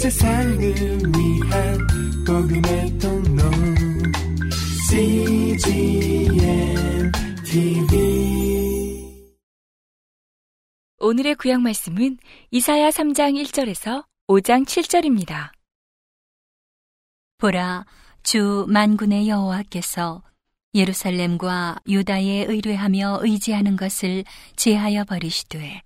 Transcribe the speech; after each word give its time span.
세상을 0.00 0.58
위한 0.58 1.78
복음의 2.26 2.98
통로 2.98 3.42
CGM 4.88 6.32
TV 7.44 9.20
오늘의 11.00 11.34
구약 11.34 11.60
말씀은 11.60 12.16
이사야 12.50 12.88
3장 12.88 13.38
1절에서 13.44 14.06
5장 14.26 14.64
7절입니다. 14.64 15.50
보라 17.36 17.84
주 18.22 18.64
만군의 18.70 19.28
여호와께서 19.28 20.22
예루살렘과 20.74 21.76
유다에 21.86 22.46
의뢰하며 22.48 23.18
의지하는 23.20 23.76
것을 23.76 24.24
제하여 24.56 25.04
버리시되 25.04 25.82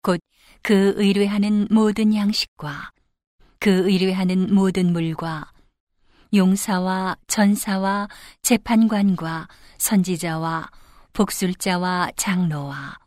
곧 0.00 0.18
그 0.62 0.94
의뢰하는 0.96 1.66
모든 1.70 2.14
양식과 2.14 2.90
그 3.60 3.90
의뢰하는 3.90 4.54
모든 4.54 4.92
물과 4.92 5.52
용사와 6.34 7.16
전사와 7.26 8.08
재판관과 8.42 9.48
선지자와 9.78 10.70
복술자와 11.12 12.12
장로와 12.16 12.98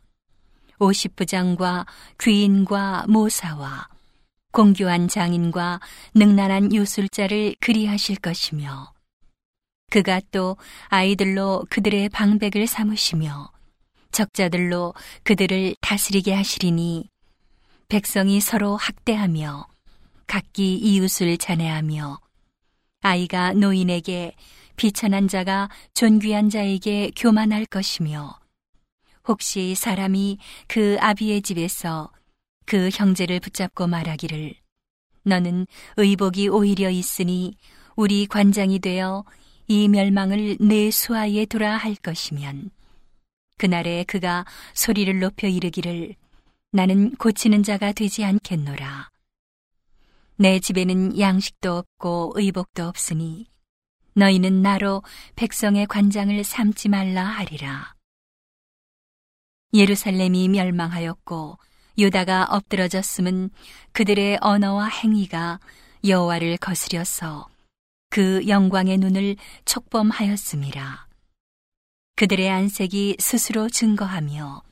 오십부장과 0.78 1.86
귀인과 2.20 3.06
모사와 3.08 3.88
공교한 4.50 5.08
장인과 5.08 5.80
능란한 6.14 6.74
요술자를 6.74 7.54
그리하실 7.60 8.16
것이며 8.16 8.92
그가 9.90 10.20
또 10.30 10.56
아이들로 10.88 11.64
그들의 11.70 12.08
방백을 12.10 12.66
삼으시며 12.66 13.50
적자들로 14.10 14.94
그들을 15.22 15.76
다스리게 15.80 16.34
하시리니 16.34 17.08
백성이 17.88 18.40
서로 18.40 18.76
학대하며 18.76 19.71
각기 20.26 20.76
이웃을 20.76 21.36
잔해하며 21.38 22.18
아이가 23.02 23.52
노인에게 23.52 24.34
비천한 24.76 25.28
자가 25.28 25.68
존귀한 25.94 26.50
자에게 26.50 27.12
교만할 27.16 27.66
것이며 27.66 28.38
혹시 29.26 29.74
사람이 29.74 30.38
그 30.66 30.96
아비의 31.00 31.42
집에서 31.42 32.10
그 32.64 32.90
형제를 32.92 33.40
붙잡고 33.40 33.86
말하기를 33.86 34.54
너는 35.24 35.66
의복이 35.96 36.48
오히려 36.48 36.90
있으니 36.90 37.56
우리 37.94 38.26
관장이 38.26 38.78
되어 38.78 39.24
이 39.68 39.88
멸망을 39.88 40.56
내 40.60 40.90
수하에 40.90 41.46
두라 41.46 41.76
할 41.76 41.94
것이면 41.94 42.70
그날에 43.58 44.04
그가 44.04 44.44
소리를 44.74 45.20
높여 45.20 45.46
이르기를 45.46 46.16
나는 46.72 47.14
고치는 47.16 47.62
자가 47.62 47.92
되지 47.92 48.24
않겠노라. 48.24 49.11
내 50.42 50.58
집에는 50.58 51.20
양식도 51.20 51.76
없고 51.76 52.32
의복도 52.34 52.82
없으니 52.88 53.46
너희는 54.14 54.60
나로 54.60 55.04
백성의 55.36 55.86
관장을 55.86 56.42
삼지 56.42 56.88
말라 56.88 57.22
하리라. 57.22 57.94
예루살렘이 59.72 60.48
멸망하였고 60.48 61.58
유다가 61.96 62.46
엎드러졌음은 62.50 63.50
그들의 63.92 64.38
언어와 64.40 64.88
행위가 64.88 65.60
여호와를 66.04 66.56
거스려서 66.56 67.48
그 68.10 68.48
영광의 68.48 68.98
눈을 68.98 69.36
촉범하였음이라. 69.64 71.06
그들의 72.16 72.50
안색이 72.50 73.18
스스로 73.20 73.68
증거하며 73.68 74.64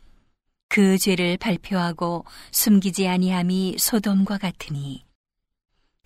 그 0.68 0.98
죄를 0.98 1.36
발표하고 1.36 2.24
숨기지 2.50 3.06
아니함이 3.06 3.76
소돔과 3.78 4.38
같으니 4.38 5.08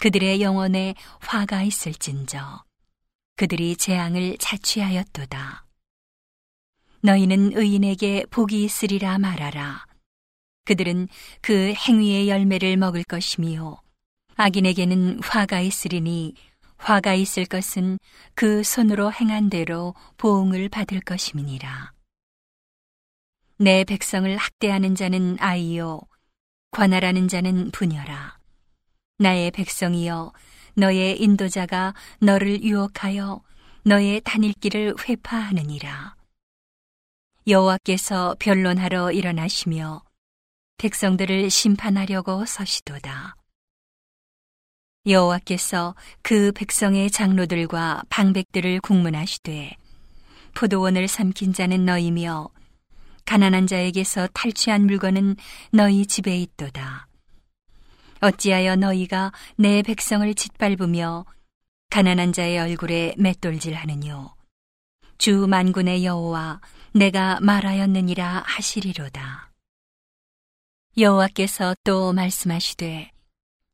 그들의 0.05 0.43
영혼에 0.43 0.95
화가 1.21 1.63
있을진저 1.63 2.63
그들이 3.37 3.75
재앙을 3.75 4.37
자취하였도다. 4.39 5.65
너희는 7.01 7.57
의인에게 7.57 8.27
복이 8.29 8.65
있으리라 8.65 9.17
말하라. 9.17 9.87
그들은 10.67 11.09
그 11.41 11.73
행위의 11.73 12.29
열매를 12.29 12.77
먹을 12.77 13.03
것이미요. 13.03 13.79
악인에게는 14.35 15.23
화가 15.23 15.61
있으리니 15.61 16.35
화가 16.77 17.15
있을 17.15 17.47
것은 17.47 17.99
그 18.35 18.63
손으로 18.63 19.11
행한 19.11 19.49
대로 19.49 19.95
보응을 20.19 20.69
받을 20.69 21.01
것임이니라. 21.01 21.95
내 23.57 23.85
백성을 23.85 24.37
학대하는 24.37 24.97
자는 24.97 25.39
아이요, 25.41 26.03
관할하는 26.73 27.27
자는 27.27 27.71
부녀라. 27.71 28.44
나의 29.19 29.53
백성이여, 29.53 30.33
너의 30.75 31.21
인도자가 31.23 31.95
너를 32.19 32.63
유혹하여 32.63 33.43
너의 33.85 34.21
다닐길을 34.23 34.97
회파하느니라. 35.09 36.17
여호와께서 37.47 38.35
변론하러 38.41 39.13
일어나시며 39.13 40.03
백성들을 40.79 41.49
심판하려고 41.51 42.45
서시도다. 42.45 43.37
여호와께서 45.07 45.95
그 46.23 46.51
백성의 46.53 47.11
장로들과 47.11 48.03
방백들을 48.09 48.81
국문하시되 48.81 49.77
포도원을 50.55 51.07
삼킨 51.07 51.53
자는 51.53 51.85
너희며 51.85 52.49
가난한 53.27 53.67
자에게서 53.69 54.29
탈취한 54.33 54.87
물건은 54.87 55.37
너희 55.71 56.07
집에 56.07 56.37
있도다. 56.37 57.07
어찌하여 58.25 58.77
너희가 58.77 59.33
내 59.57 59.83
백성을 59.83 60.33
짓밟으며 60.35 61.27
가난한 61.91 62.33
자의 62.33 62.59
얼굴에 62.59 63.15
맷돌질 63.19 63.75
하느뇨. 63.75 64.35
주 65.19 65.47
만군의 65.47 66.07
여호와 66.07 66.61
내가 66.93 67.39
말하였느니라 67.41 68.45
하시리로다. 68.47 69.51
여호와께서 70.97 71.77
또 71.85 72.15
말씀하시되 72.15 73.11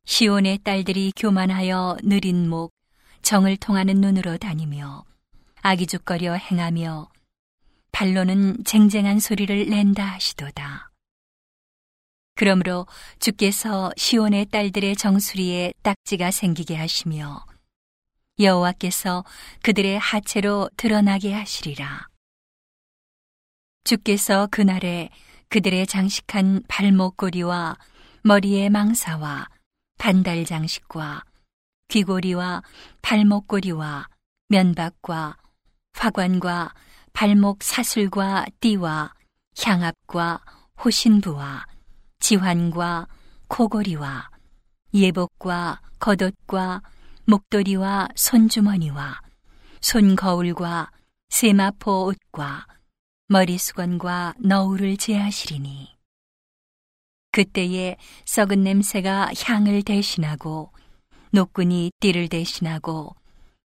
시온의 0.04 0.58
딸들이 0.64 1.12
교만하여 1.14 1.98
느린 2.02 2.48
목 2.48 2.72
정을 3.22 3.56
통하는 3.56 4.00
눈으로 4.00 4.36
다니며 4.36 5.04
아기죽거려 5.62 6.34
행하며 6.34 7.08
발로는 7.92 8.64
쟁쟁한 8.64 9.20
소리를 9.20 9.68
낸다 9.68 10.04
하시도다. 10.04 10.89
그러므로 12.40 12.86
주께서 13.18 13.92
시온의 13.98 14.46
딸들의 14.46 14.96
정수리에 14.96 15.74
딱지가 15.82 16.30
생기게 16.30 16.74
하시며 16.74 17.44
여호와께서 18.38 19.26
그들의 19.62 19.98
하체로 19.98 20.70
드러나게 20.78 21.34
하시리라. 21.34 22.08
주께서 23.84 24.48
그날에 24.50 25.10
그들의 25.50 25.86
장식한 25.86 26.62
발목고리와 26.66 27.76
머리의 28.22 28.70
망사와 28.70 29.46
반달 29.98 30.46
장식과 30.46 31.24
귀고리와 31.88 32.62
발목고리와 33.02 34.08
면박과 34.48 35.36
화관과 35.92 36.72
발목 37.12 37.62
사슬과 37.62 38.46
띠와 38.60 39.12
향압과 39.62 40.40
호신부와 40.82 41.69
지환과 42.30 43.08
코고리와 43.48 44.30
예복과 44.94 45.80
겉옷과 45.98 46.80
목도리와 47.24 48.06
손주머니와 48.14 49.20
손거울과 49.80 50.92
세마포 51.28 52.04
옷과 52.04 52.68
머리수건과 53.26 54.34
너울을 54.38 54.96
제하시리니 54.96 55.88
그때에 57.32 57.96
썩은 58.26 58.62
냄새가 58.62 59.32
향을 59.44 59.82
대신하고 59.82 60.70
노끈이 61.32 61.90
띠를 61.98 62.28
대신하고 62.28 63.16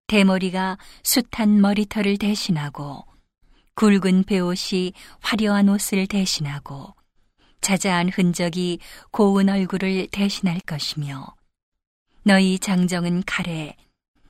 대머리가 0.07 0.79
숱한 1.03 1.61
머리털을 1.61 2.17
대신하고 2.17 3.05
굵은 3.75 4.23
배옷이 4.23 4.93
화려한 5.19 5.69
옷을 5.69 6.07
대신하고 6.07 6.95
자자한 7.65 8.09
흔적이 8.09 8.77
고운 9.09 9.49
얼굴을 9.49 10.07
대신할 10.11 10.59
것이며 10.67 11.33
너희 12.21 12.59
장정은 12.59 13.23
칼에 13.25 13.75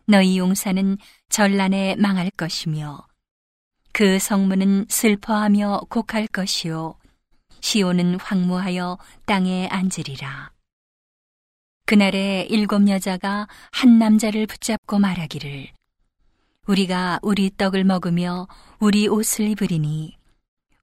너희 0.05 0.37
용사는 0.37 0.97
전란에 1.27 1.97
망할 1.97 2.31
것이며 2.31 3.05
그 3.91 4.19
성문은 4.19 4.85
슬퍼하며 4.87 5.81
곡할 5.89 6.27
것이요 6.27 6.95
시온은 7.59 8.19
황무하여 8.21 8.97
땅에 9.25 9.67
앉으리라. 9.67 10.51
그날에 11.85 12.47
일곱 12.49 12.87
여자가 12.87 13.49
한 13.71 13.99
남자를 13.99 14.47
붙잡고 14.47 14.97
말하기를 14.97 15.67
우리가 16.67 17.19
우리 17.21 17.51
떡을 17.55 17.83
먹으며 17.83 18.47
우리 18.79 19.09
옷을 19.09 19.49
입으리니 19.49 20.15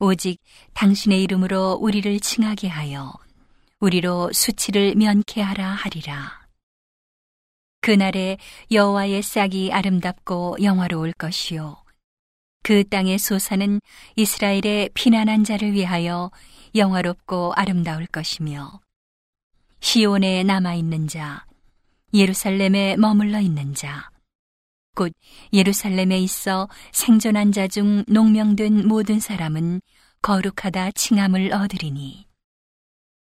오직 0.02 0.40
당신의 0.74 1.22
이름으로 1.22 1.78
우리를 1.80 2.18
칭하게 2.18 2.66
하여 2.66 3.12
우리로 3.78 4.32
수치를 4.32 4.96
면케 4.96 5.40
하라 5.40 5.64
하리라. 5.64 6.42
그날에 7.80 8.36
여호와의 8.72 9.22
싹이 9.22 9.72
아름답고 9.72 10.56
영화로울 10.60 11.12
것이요 11.12 11.76
그 12.64 12.82
땅의 12.88 13.20
소사는 13.20 13.80
이스라엘의 14.16 14.90
피난한 14.92 15.44
자를 15.44 15.72
위하여 15.72 16.32
영화롭고 16.74 17.52
아름다울 17.54 18.06
것이며 18.06 18.80
시온에 19.78 20.42
남아 20.42 20.74
있는 20.74 21.06
자 21.06 21.46
예루살렘에 22.12 22.96
머물러 22.96 23.38
있는 23.38 23.72
자 23.72 24.12
곧 24.94 25.12
예루살렘에 25.52 26.18
있어 26.18 26.68
생존한 26.92 27.52
자 27.52 27.66
중 27.66 28.04
농명된 28.08 28.86
모든 28.86 29.20
사람은 29.20 29.80
거룩하다 30.22 30.92
칭함을 30.92 31.52
얻으리니 31.52 32.26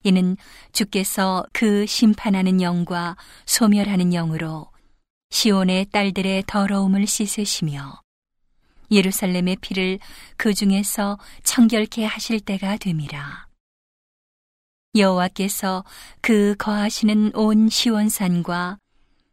이는 0.02 0.37
주께서 0.72 1.44
그 1.52 1.87
심판하는 1.87 2.60
영과 2.60 3.16
소멸하는 3.46 4.10
영으로 4.10 4.70
시온의 5.31 5.87
딸들의 5.92 6.44
더러움을 6.46 7.06
씻으시며 7.06 8.00
예루살렘의 8.90 9.56
피를 9.60 10.00
그 10.37 10.52
중에서 10.52 11.19
청결케 11.44 12.04
하실 12.04 12.40
때가 12.40 12.76
됨이라. 12.76 13.46
여호와께서 14.96 15.84
그 16.20 16.56
거하시는 16.58 17.37
온 17.37 17.69
시온산과 17.69 18.78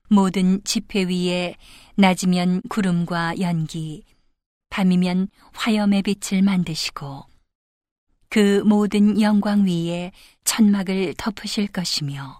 모든 0.09 0.63
지폐 0.63 1.05
위에 1.05 1.55
낮이면 1.95 2.61
구름과 2.69 3.39
연기, 3.39 4.03
밤이면 4.69 5.29
화염의 5.53 6.03
빛을 6.03 6.43
만드시고 6.43 7.25
그 8.29 8.61
모든 8.65 9.21
영광 9.21 9.65
위에 9.65 10.11
천막을 10.43 11.15
덮으실 11.17 11.67
것이며 11.67 12.39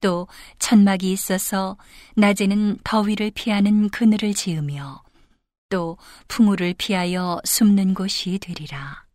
또 0.00 0.26
천막이 0.58 1.10
있어서 1.12 1.76
낮에는 2.16 2.78
더위를 2.84 3.30
피하는 3.30 3.88
그늘을 3.88 4.34
지으며 4.34 5.02
또 5.68 5.96
풍우를 6.28 6.74
피하여 6.76 7.40
숨는 7.44 7.94
곳이 7.94 8.38
되리라. 8.38 9.06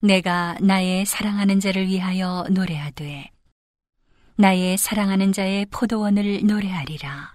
내가 0.00 0.56
나의 0.60 1.06
사랑하는 1.06 1.60
자를 1.60 1.86
위하여 1.86 2.46
노래하되 2.50 3.30
나의 4.36 4.76
사랑하는 4.76 5.32
자의 5.32 5.64
포도원을 5.66 6.44
노래하리라. 6.44 7.34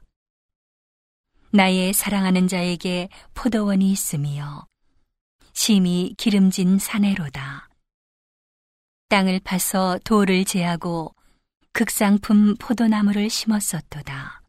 나의 1.52 1.94
사랑하는 1.94 2.48
자에게 2.48 3.10
포도원이 3.34 3.92
있으며 3.92 4.68
심히 5.62 6.16
기름진 6.18 6.80
사내로다. 6.80 7.68
땅을 9.10 9.42
파서 9.44 10.00
돌을 10.06 10.46
제하고 10.46 11.14
극상품 11.74 12.56
포도나무를 12.56 13.30
심었었도다. 13.30 14.42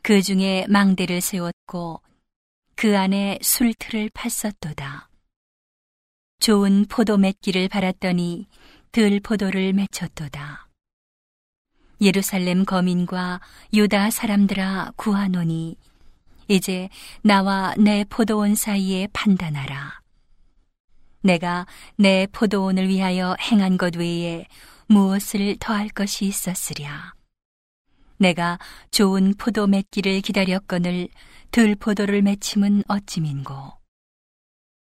그 0.00 0.22
중에 0.22 0.64
망대를 0.70 1.20
세웠고 1.20 2.00
그 2.74 2.96
안에 2.96 3.38
술틀을 3.42 4.08
팠었도다. 4.08 5.08
좋은 6.40 6.86
포도 6.86 7.18
맺기를 7.18 7.68
바랐더니 7.68 8.46
들 8.92 9.20
포도를 9.20 9.74
맺혔도다. 9.74 10.68
예루살렘 12.00 12.64
거민과 12.64 13.42
유다 13.74 14.10
사람들아 14.10 14.94
구하노니 14.96 15.76
이제 16.52 16.90
나와 17.22 17.74
내 17.78 18.04
포도원 18.04 18.54
사이에 18.54 19.08
판단하라. 19.14 20.02
내가 21.22 21.66
내 21.96 22.26
포도원을 22.30 22.88
위하여 22.88 23.34
행한 23.40 23.78
것 23.78 23.96
외에 23.96 24.46
무엇을 24.86 25.56
더할 25.58 25.88
것이 25.88 26.26
있었으랴. 26.26 27.14
내가 28.18 28.58
좋은 28.90 29.34
포도 29.38 29.66
맺기를 29.66 30.20
기다렸거늘 30.20 31.08
들 31.52 31.74
포도를 31.74 32.20
맺힘은 32.20 32.84
어찌민고. 32.86 33.72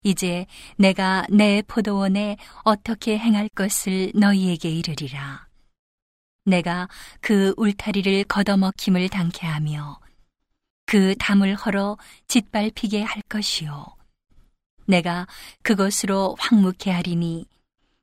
이제 0.04 0.46
내가 0.78 1.26
내 1.32 1.64
포도원에 1.68 2.38
어떻게 2.64 3.18
행할 3.18 3.50
것을 3.50 4.12
너희에게 4.14 4.70
이르리라. 4.70 5.48
내가 6.46 6.88
그 7.22 7.56
울타리를 7.58 8.26
걷어먹힘을 8.26 9.10
당케 9.10 9.48
하며 9.48 10.00
그 10.86 11.16
담을 11.18 11.56
헐어 11.56 11.98
짓밟히게 12.28 13.02
할 13.02 13.22
것이요. 13.24 13.86
내가 14.86 15.28
그것으로 15.64 16.36
황무케 16.40 16.92
하리니 16.92 17.48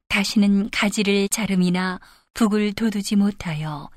다시는 0.08 0.70
가지를 0.70 1.29
자름이나 1.29 2.00
북을 2.34 2.73
돋우지 2.75 3.17
못하여 3.17 3.88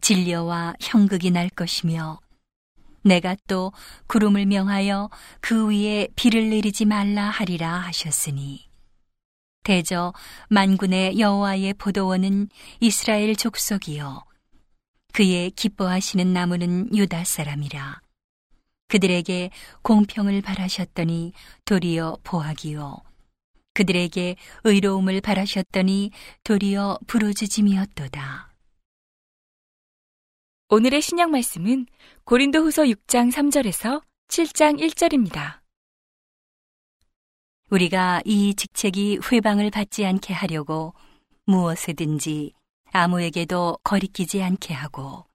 진려와 0.00 0.74
형극이 0.80 1.30
날 1.30 1.48
것이며 1.50 2.18
내가 3.02 3.36
또 3.46 3.72
구름을 4.08 4.46
명하여 4.46 5.10
그 5.40 5.68
위에 5.68 6.08
비를 6.16 6.50
내리지 6.50 6.84
말라 6.84 7.28
하리라 7.28 7.78
하셨으니 7.80 8.66
대저 9.62 10.12
만군의 10.48 11.18
여호와의 11.18 11.74
보도원은 11.74 12.48
이스라엘 12.80 13.36
족속이요 13.36 14.24
그의 15.12 15.50
기뻐하시는 15.52 16.32
나무는 16.32 16.94
유다 16.94 17.24
사람이라 17.24 18.00
그들에게 18.88 19.50
공평을 19.82 20.42
바라셨더니 20.42 21.32
도리어 21.64 22.18
보하기요 22.22 22.96
그들에게 23.74 24.36
의로움을 24.64 25.20
바라셨더니 25.20 26.10
도리어 26.44 26.98
부르짖음이었도다. 27.06 28.54
오늘의 30.70 31.02
신약 31.02 31.30
말씀은 31.30 31.86
고린도 32.24 32.60
후서 32.60 32.84
6장 32.84 33.30
3절에서 33.30 34.02
7장 34.28 34.80
1절입니다. 34.80 35.60
우리가 37.70 38.22
이 38.24 38.54
직책이 38.54 39.20
회방을 39.30 39.70
받지 39.70 40.06
않게 40.06 40.32
하려고 40.32 40.94
무엇이든지 41.44 42.54
아무에게도 42.92 43.78
거리끼지 43.84 44.42
않게 44.42 44.72
하고 44.72 45.26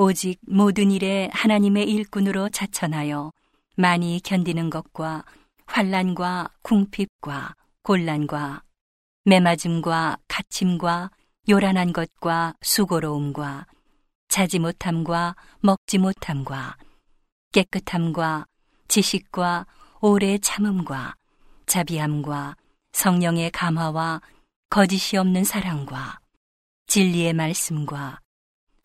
오직 0.00 0.38
모든 0.46 0.92
일에 0.92 1.28
하나님의 1.32 1.90
일꾼으로 1.90 2.50
자천하여 2.50 3.32
많이 3.74 4.20
견디는 4.22 4.70
것과 4.70 5.24
환란과 5.66 6.50
궁핍과 6.62 7.56
곤란과 7.82 8.62
매맞음과 9.24 10.18
갇힘과 10.28 11.10
요란한 11.48 11.92
것과 11.92 12.54
수고로움과 12.62 13.66
자지 14.28 14.60
못함과 14.60 15.34
먹지 15.62 15.98
못함과 15.98 16.76
깨끗함과 17.50 18.46
지식과 18.86 19.66
오래 20.00 20.38
참음과 20.38 21.16
자비함과 21.66 22.54
성령의 22.92 23.50
감화와 23.50 24.22
거짓이 24.70 25.18
없는 25.18 25.42
사랑과 25.42 26.20
진리의 26.86 27.32
말씀과 27.32 28.20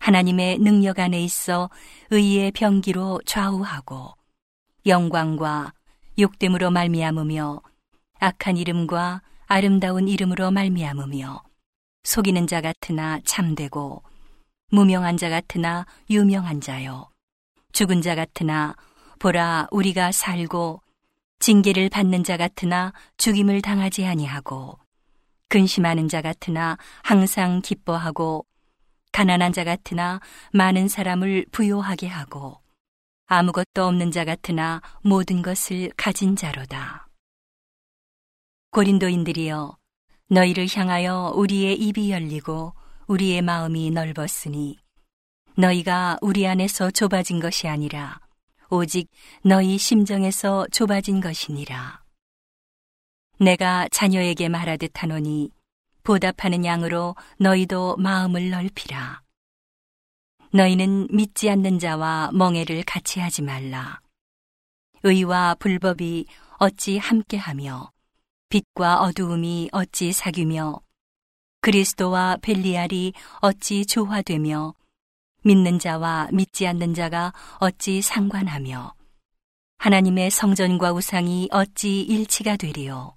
하나님의 0.04 0.58
능력 0.58 0.98
안에 0.98 1.18
있어 1.22 1.70
의의 2.10 2.50
병기로 2.50 3.22
좌우하고 3.24 4.12
영광과 4.84 5.72
욕됨으로 6.18 6.70
말미암으며 6.70 7.62
악한 8.20 8.58
이름과 8.58 9.22
아름다운 9.46 10.06
이름으로 10.06 10.50
말미암으며 10.50 11.42
속이는 12.02 12.46
자 12.46 12.60
같으나 12.60 13.18
참되고 13.24 14.02
무명한 14.70 15.16
자 15.16 15.30
같으나 15.30 15.86
유명한 16.10 16.60
자요. 16.60 17.08
죽은 17.72 18.02
자 18.02 18.14
같으나 18.14 18.76
보라 19.20 19.68
우리가 19.70 20.12
살고 20.12 20.82
징계를 21.38 21.88
받는 21.88 22.24
자 22.24 22.36
같으나 22.36 22.92
죽임을 23.16 23.62
당하지 23.62 24.04
아니하고 24.04 24.78
근심하는 25.48 26.08
자 26.08 26.20
같으나 26.20 26.76
항상 27.02 27.62
기뻐하고 27.62 28.44
가난한 29.14 29.52
자 29.52 29.62
같으나 29.62 30.20
많은 30.52 30.88
사람을 30.88 31.46
부요하게 31.52 32.08
하고 32.08 32.60
아무것도 33.26 33.84
없는 33.84 34.10
자 34.10 34.24
같으나 34.24 34.82
모든 35.02 35.40
것을 35.40 35.92
가진 35.96 36.34
자로다. 36.34 37.06
고린도인들이여 38.72 39.76
너희를 40.30 40.66
향하여 40.74 41.32
우리의 41.36 41.76
입이 41.76 42.10
열리고 42.10 42.74
우리의 43.06 43.40
마음이 43.42 43.92
넓었으니 43.92 44.78
너희가 45.56 46.18
우리 46.20 46.48
안에서 46.48 46.90
좁아진 46.90 47.38
것이 47.38 47.68
아니라 47.68 48.18
오직 48.68 49.08
너희 49.44 49.78
심정에서 49.78 50.66
좁아진 50.72 51.20
것이니라. 51.20 52.02
내가 53.38 53.86
자녀에게 53.92 54.48
말하듯 54.48 54.90
하노니 55.00 55.52
보답하는 56.04 56.64
양으로 56.64 57.16
너희도 57.38 57.96
마음을 57.96 58.50
넓히라. 58.50 59.22
너희는 60.52 61.08
믿지 61.10 61.50
않는 61.50 61.80
자와 61.80 62.30
멍해를 62.32 62.84
같이 62.84 63.18
하지 63.18 63.42
말라. 63.42 64.00
의와 65.02 65.56
불법이 65.58 66.26
어찌 66.58 66.98
함께하며 66.98 67.90
빛과 68.50 69.00
어두움이 69.00 69.70
어찌 69.72 70.12
사귀며 70.12 70.80
그리스도와 71.60 72.36
벨리알이 72.40 73.14
어찌 73.40 73.84
조화되며 73.84 74.74
믿는 75.42 75.78
자와 75.78 76.28
믿지 76.32 76.66
않는 76.66 76.94
자가 76.94 77.32
어찌 77.58 78.00
상관하며 78.00 78.94
하나님의 79.78 80.30
성전과 80.30 80.92
우상이 80.92 81.48
어찌 81.50 82.00
일치가 82.02 82.56
되리요. 82.56 83.14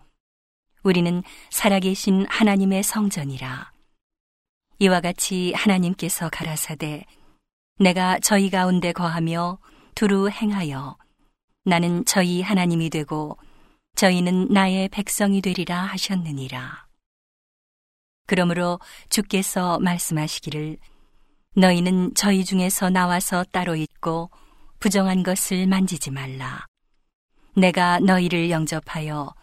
우리는 0.87 1.21
살아계신 1.49 2.25
하나님의 2.29 2.81
성전이라. 2.81 3.73
이와 4.79 5.01
같이 5.01 5.51
하나님께서 5.53 6.29
가라사대 6.29 7.03
내가 7.77 8.17
저희 8.19 8.49
가운데 8.49 8.93
거하며 8.93 9.59
두루 9.95 10.29
행하여 10.29 10.97
나는 11.65 12.05
저희 12.05 12.41
하나님이 12.41 12.89
되고 12.89 13.37
저희는 13.95 14.47
나의 14.47 14.87
백성이 14.87 15.41
되리라 15.41 15.77
하셨느니라. 15.77 16.87
그러므로 18.25 18.79
주께서 19.09 19.79
말씀하시기를 19.79 20.77
너희는 21.57 22.13
저희 22.15 22.45
중에서 22.45 22.89
나와서 22.89 23.43
따로 23.51 23.75
있고 23.75 24.29
부정한 24.79 25.23
것을 25.23 25.67
만지지 25.67 26.11
말라. 26.11 26.65
내가 27.57 27.99
너희를 27.99 28.49
영접하여 28.51 29.33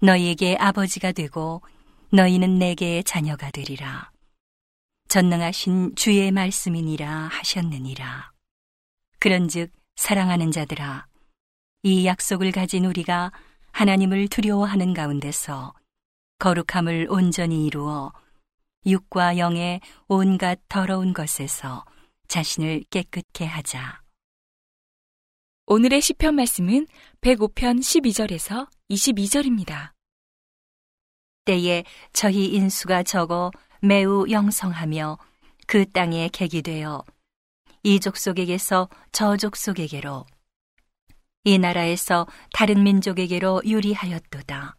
너희에게 0.00 0.56
아버지가 0.58 1.12
되고 1.12 1.62
너희는 2.10 2.58
내게 2.58 3.02
자녀가 3.02 3.50
되리라. 3.50 4.10
전능하신 5.08 5.94
주의 5.96 6.30
말씀이니라 6.30 7.28
하셨느니라. 7.32 8.32
그런즉 9.18 9.70
사랑하는 9.96 10.50
자들아 10.50 11.06
이 11.82 12.06
약속을 12.06 12.52
가진 12.52 12.84
우리가 12.84 13.32
하나님을 13.72 14.28
두려워하는 14.28 14.94
가운데서 14.94 15.74
거룩함을 16.38 17.06
온전히 17.08 17.66
이루어 17.66 18.12
육과 18.84 19.38
영의 19.38 19.80
온갖 20.06 20.58
더러운 20.68 21.12
것에서 21.12 21.84
자신을 22.28 22.84
깨끗게 22.90 23.46
하자. 23.46 24.05
오늘의 25.68 26.00
시편 26.00 26.36
말씀은 26.36 26.86
105편 27.22 27.80
12절에서 27.80 28.68
22절입니다. 28.88 29.90
때에 31.44 31.82
저희 32.12 32.54
인수가 32.54 33.02
적어 33.02 33.50
매우 33.82 34.30
영성하며 34.30 35.18
그 35.66 35.84
땅에 35.90 36.28
객이 36.32 36.62
되어 36.62 37.02
이 37.82 37.98
족속에게서 37.98 38.88
저 39.10 39.36
족속에게로 39.36 40.24
이 41.42 41.58
나라에서 41.58 42.28
다른 42.52 42.84
민족에게로 42.84 43.62
유리하였도다. 43.64 44.76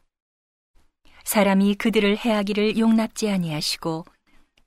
사람이 1.26 1.76
그들을 1.76 2.18
해하기를 2.18 2.78
용납지 2.78 3.30
아니하시고 3.30 4.06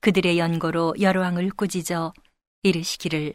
그들의 0.01 0.37
연고로 0.37 0.97
열왕을 0.99 1.49
꾸짖어 1.49 2.13
이르시기를 2.61 3.33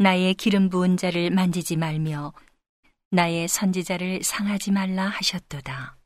나의 0.00 0.32
기름 0.32 0.70
부은 0.70 0.96
자를 0.96 1.28
만지지 1.28 1.76
말며 1.76 2.32
나의 3.10 3.48
선지자를 3.48 4.22
상하지 4.22 4.70
말라 4.70 5.06
하셨도다. 5.06 5.98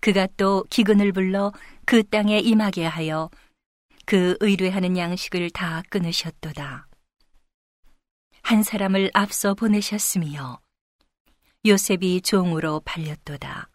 그가 0.00 0.26
또 0.36 0.64
기근을 0.70 1.12
불러 1.12 1.52
그 1.84 2.02
땅에 2.02 2.40
임하게 2.40 2.84
하여 2.84 3.30
그 4.06 4.36
의뢰하는 4.40 4.96
양식을 4.96 5.50
다 5.50 5.84
끊으셨도다. 5.88 6.88
한 8.42 8.62
사람을 8.64 9.12
앞서 9.14 9.54
보내셨으며 9.54 10.58
요셉이 11.64 12.22
종으로 12.22 12.80
팔렸도다. 12.84 13.70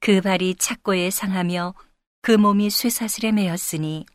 그 0.00 0.22
발이 0.22 0.54
착고에 0.54 1.10
상하며 1.10 1.74
그 2.22 2.32
몸이 2.32 2.70
쇠사슬에 2.70 3.32
매였으니 3.32 4.06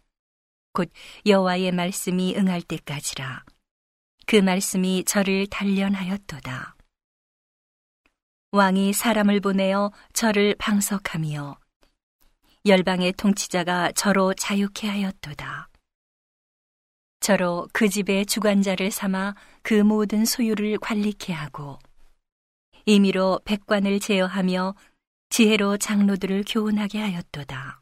곧 0.71 0.91
여호와의 1.27 1.71
말씀이 1.73 2.35
응할 2.35 2.63
때까지라. 2.63 3.43
그 4.25 4.37
말씀이 4.37 5.03
저를 5.05 5.47
단련하였도다. 5.47 6.75
왕이 8.51 8.93
사람을 8.93 9.39
보내어 9.39 9.91
저를 10.13 10.55
방석하며 10.59 11.57
열방의 12.65 13.13
통치자가 13.13 13.91
저로 13.93 14.33
자유케 14.33 14.87
하였도다. 14.87 15.69
저로 17.19 17.67
그 17.73 17.89
집의 17.89 18.25
주관자를 18.25 18.91
삼아 18.91 19.35
그 19.61 19.73
모든 19.75 20.25
소유를 20.25 20.77
관리케 20.77 21.33
하고 21.33 21.79
임의로 22.85 23.39
백관을 23.45 23.99
제어하며 23.99 24.75
지혜로 25.29 25.77
장로들을 25.77 26.43
교훈하게 26.47 26.99
하였도다. 26.99 27.81